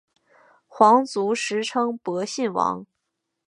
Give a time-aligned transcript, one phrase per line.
[0.65, 2.87] 皇族时称博信王。